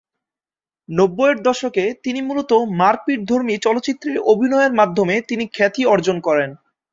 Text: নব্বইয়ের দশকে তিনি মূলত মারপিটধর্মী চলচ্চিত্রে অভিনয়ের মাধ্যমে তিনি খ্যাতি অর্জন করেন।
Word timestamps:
নব্বইয়ের 0.89 1.37
দশকে 1.41 1.83
তিনি 2.03 2.19
মূলত 2.21 2.51
মারপিটধর্মী 2.79 3.55
চলচ্চিত্রে 3.57 4.11
অভিনয়ের 4.31 4.73
মাধ্যমে 4.73 5.15
তিনি 5.29 5.43
খ্যাতি 5.47 5.81
অর্জন 5.85 6.17
করেন। 6.19 6.49